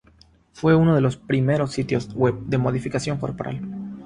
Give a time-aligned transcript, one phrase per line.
[0.53, 3.61] Fue uno de los primeros sitios web de modificación corporal.